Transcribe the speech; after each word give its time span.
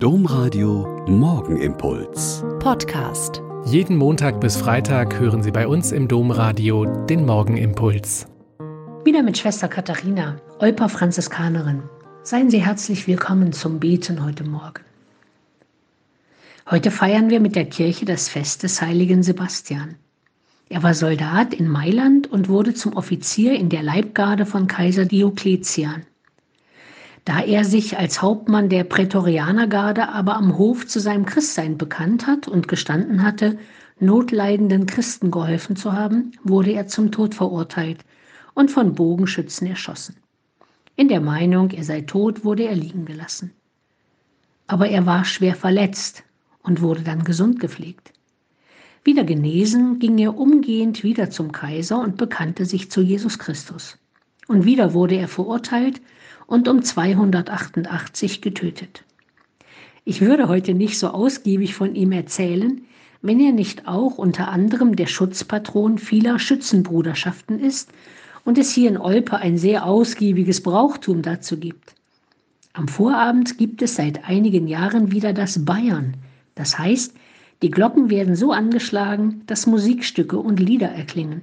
Domradio 0.00 1.04
Morgenimpuls. 1.08 2.44
Podcast. 2.60 3.42
Jeden 3.64 3.96
Montag 3.96 4.40
bis 4.40 4.56
Freitag 4.56 5.18
hören 5.18 5.42
Sie 5.42 5.50
bei 5.50 5.66
uns 5.66 5.90
im 5.90 6.06
Domradio 6.06 6.84
den 7.06 7.26
Morgenimpuls. 7.26 8.28
Wieder 9.04 9.24
mit 9.24 9.38
Schwester 9.38 9.66
Katharina, 9.66 10.40
Olper 10.60 10.88
Franziskanerin. 10.88 11.82
Seien 12.22 12.48
Sie 12.48 12.64
herzlich 12.64 13.08
willkommen 13.08 13.52
zum 13.52 13.80
Beten 13.80 14.24
heute 14.24 14.44
Morgen. 14.44 14.84
Heute 16.70 16.92
feiern 16.92 17.28
wir 17.28 17.40
mit 17.40 17.56
der 17.56 17.64
Kirche 17.64 18.04
das 18.04 18.28
Fest 18.28 18.62
des 18.62 18.80
heiligen 18.80 19.24
Sebastian. 19.24 19.96
Er 20.68 20.84
war 20.84 20.94
Soldat 20.94 21.52
in 21.52 21.66
Mailand 21.66 22.30
und 22.30 22.48
wurde 22.48 22.72
zum 22.72 22.92
Offizier 22.92 23.54
in 23.54 23.68
der 23.68 23.82
Leibgarde 23.82 24.46
von 24.46 24.68
Kaiser 24.68 25.06
Diokletian. 25.06 26.06
Da 27.28 27.40
er 27.40 27.66
sich 27.66 27.98
als 27.98 28.22
Hauptmann 28.22 28.70
der 28.70 28.84
Prätorianergarde 28.84 30.08
aber 30.08 30.36
am 30.36 30.56
Hof 30.56 30.86
zu 30.86 30.98
seinem 30.98 31.26
Christsein 31.26 31.76
bekannt 31.76 32.26
hat 32.26 32.48
und 32.48 32.68
gestanden 32.68 33.22
hatte, 33.22 33.58
notleidenden 34.00 34.86
Christen 34.86 35.30
geholfen 35.30 35.76
zu 35.76 35.92
haben, 35.92 36.32
wurde 36.42 36.72
er 36.72 36.86
zum 36.86 37.12
Tod 37.12 37.34
verurteilt 37.34 38.02
und 38.54 38.70
von 38.70 38.94
Bogenschützen 38.94 39.66
erschossen. 39.66 40.16
In 40.96 41.08
der 41.08 41.20
Meinung, 41.20 41.68
er 41.68 41.84
sei 41.84 42.00
tot, 42.00 42.46
wurde 42.46 42.62
er 42.62 42.74
liegen 42.74 43.04
gelassen. 43.04 43.52
Aber 44.66 44.88
er 44.88 45.04
war 45.04 45.26
schwer 45.26 45.54
verletzt 45.54 46.24
und 46.62 46.80
wurde 46.80 47.02
dann 47.02 47.24
gesund 47.24 47.60
gepflegt. 47.60 48.14
Wieder 49.04 49.24
genesen, 49.24 49.98
ging 49.98 50.16
er 50.16 50.38
umgehend 50.38 51.02
wieder 51.02 51.28
zum 51.28 51.52
Kaiser 51.52 52.00
und 52.00 52.16
bekannte 52.16 52.64
sich 52.64 52.90
zu 52.90 53.02
Jesus 53.02 53.38
Christus. 53.38 53.98
Und 54.48 54.64
wieder 54.64 54.94
wurde 54.94 55.14
er 55.14 55.28
verurteilt 55.28 56.00
und 56.46 56.66
um 56.66 56.82
288 56.82 58.40
getötet. 58.40 59.04
Ich 60.04 60.22
würde 60.22 60.48
heute 60.48 60.74
nicht 60.74 60.98
so 60.98 61.08
ausgiebig 61.08 61.74
von 61.74 61.94
ihm 61.94 62.12
erzählen, 62.12 62.80
wenn 63.20 63.38
er 63.40 63.52
nicht 63.52 63.86
auch 63.86 64.16
unter 64.16 64.48
anderem 64.48 64.96
der 64.96 65.06
Schutzpatron 65.06 65.98
vieler 65.98 66.38
Schützenbruderschaften 66.38 67.60
ist 67.60 67.90
und 68.44 68.56
es 68.56 68.72
hier 68.72 68.88
in 68.88 68.96
Olpe 68.96 69.36
ein 69.36 69.58
sehr 69.58 69.84
ausgiebiges 69.84 70.62
Brauchtum 70.62 71.20
dazu 71.20 71.58
gibt. 71.58 71.94
Am 72.72 72.88
Vorabend 72.88 73.58
gibt 73.58 73.82
es 73.82 73.96
seit 73.96 74.24
einigen 74.24 74.66
Jahren 74.66 75.12
wieder 75.12 75.34
das 75.34 75.64
Bayern. 75.64 76.16
Das 76.54 76.78
heißt, 76.78 77.12
die 77.60 77.70
Glocken 77.70 78.08
werden 78.08 78.36
so 78.36 78.52
angeschlagen, 78.52 79.42
dass 79.46 79.66
Musikstücke 79.66 80.38
und 80.38 80.58
Lieder 80.60 80.88
erklingen. 80.88 81.42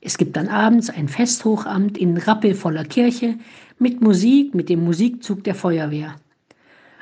Es 0.00 0.16
gibt 0.16 0.36
dann 0.36 0.48
abends 0.48 0.88
ein 0.88 1.08
Festhochamt 1.08 1.98
in 1.98 2.16
rappelvoller 2.16 2.84
Kirche 2.84 3.38
mit 3.78 4.00
Musik, 4.00 4.54
mit 4.54 4.68
dem 4.68 4.84
Musikzug 4.84 5.44
der 5.44 5.54
Feuerwehr. 5.54 6.16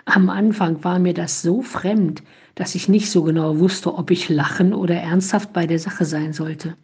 Am 0.04 0.30
Anfang 0.30 0.82
war 0.82 0.98
mir 0.98 1.14
das 1.14 1.42
so 1.42 1.62
fremd, 1.62 2.22
dass 2.54 2.74
ich 2.74 2.88
nicht 2.88 3.10
so 3.10 3.22
genau 3.22 3.58
wusste, 3.58 3.94
ob 3.94 4.10
ich 4.10 4.28
lachen 4.28 4.72
oder 4.72 4.96
ernsthaft 4.96 5.52
bei 5.52 5.66
der 5.66 5.78
Sache 5.78 6.04
sein 6.04 6.32
sollte. 6.32 6.76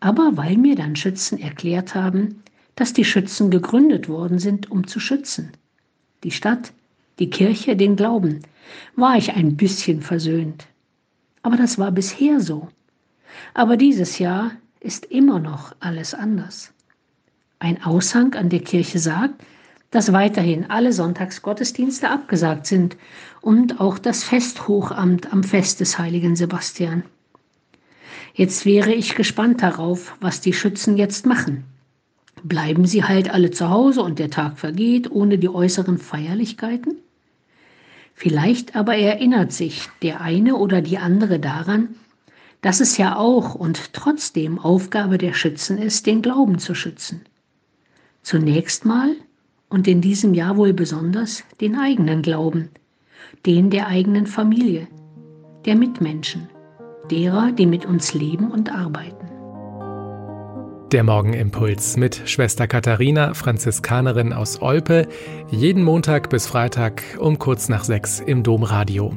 Aber 0.00 0.36
weil 0.36 0.56
mir 0.56 0.74
dann 0.74 0.96
Schützen 0.96 1.38
erklärt 1.38 1.94
haben, 1.94 2.42
dass 2.74 2.92
die 2.92 3.04
Schützen 3.04 3.50
gegründet 3.50 4.08
worden 4.08 4.38
sind, 4.38 4.70
um 4.70 4.86
zu 4.86 4.98
schützen. 4.98 5.52
Die 6.24 6.32
Stadt, 6.32 6.72
die 7.18 7.30
Kirche, 7.30 7.76
den 7.76 7.94
Glauben, 7.94 8.40
war 8.96 9.16
ich 9.16 9.32
ein 9.34 9.56
bisschen 9.56 10.00
versöhnt. 10.00 10.66
Aber 11.42 11.56
das 11.56 11.78
war 11.78 11.92
bisher 11.92 12.40
so. 12.40 12.68
Aber 13.54 13.76
dieses 13.76 14.18
Jahr 14.18 14.52
ist 14.82 15.06
immer 15.06 15.38
noch 15.38 15.74
alles 15.80 16.12
anders. 16.12 16.72
Ein 17.58 17.82
Aushang 17.84 18.34
an 18.34 18.48
der 18.48 18.60
Kirche 18.60 18.98
sagt, 18.98 19.42
dass 19.92 20.12
weiterhin 20.12 20.70
alle 20.70 20.92
Sonntagsgottesdienste 20.92 22.10
abgesagt 22.10 22.66
sind 22.66 22.96
und 23.40 23.80
auch 23.80 23.98
das 23.98 24.24
Festhochamt 24.24 25.32
am 25.32 25.44
Fest 25.44 25.80
des 25.80 25.98
heiligen 25.98 26.34
Sebastian. 26.34 27.04
Jetzt 28.34 28.64
wäre 28.64 28.92
ich 28.92 29.14
gespannt 29.14 29.62
darauf, 29.62 30.16
was 30.20 30.40
die 30.40 30.54
Schützen 30.54 30.96
jetzt 30.96 31.26
machen. 31.26 31.64
Bleiben 32.42 32.86
sie 32.86 33.04
halt 33.04 33.30
alle 33.30 33.50
zu 33.50 33.68
Hause 33.68 34.02
und 34.02 34.18
der 34.18 34.30
Tag 34.30 34.58
vergeht 34.58 35.10
ohne 35.10 35.38
die 35.38 35.50
äußeren 35.50 35.98
Feierlichkeiten? 35.98 36.96
Vielleicht 38.14 38.74
aber 38.74 38.96
erinnert 38.96 39.52
sich 39.52 39.88
der 40.00 40.22
eine 40.22 40.56
oder 40.56 40.80
die 40.80 40.98
andere 40.98 41.38
daran, 41.38 41.94
dass 42.62 42.80
es 42.80 42.96
ja 42.96 43.16
auch 43.16 43.54
und 43.54 43.92
trotzdem 43.92 44.58
Aufgabe 44.58 45.18
der 45.18 45.34
Schützen 45.34 45.78
ist, 45.78 46.06
den 46.06 46.22
Glauben 46.22 46.58
zu 46.58 46.74
schützen. 46.74 47.22
Zunächst 48.22 48.84
mal 48.84 49.14
und 49.68 49.88
in 49.88 50.00
diesem 50.00 50.32
Jahr 50.32 50.56
wohl 50.56 50.72
besonders 50.72 51.42
den 51.60 51.76
eigenen 51.76 52.22
Glauben, 52.22 52.70
den 53.44 53.70
der 53.70 53.88
eigenen 53.88 54.26
Familie, 54.26 54.86
der 55.66 55.74
Mitmenschen, 55.74 56.48
derer, 57.10 57.50
die 57.52 57.66
mit 57.66 57.84
uns 57.84 58.14
leben 58.14 58.50
und 58.50 58.72
arbeiten. 58.72 59.16
Der 60.92 61.02
Morgenimpuls 61.02 61.96
mit 61.96 62.22
Schwester 62.26 62.68
Katharina, 62.68 63.34
Franziskanerin 63.34 64.32
aus 64.32 64.60
Olpe, 64.60 65.08
jeden 65.50 65.82
Montag 65.82 66.28
bis 66.28 66.46
Freitag 66.46 67.02
um 67.18 67.38
kurz 67.38 67.68
nach 67.68 67.82
sechs 67.82 68.20
im 68.20 68.42
Domradio. 68.42 69.16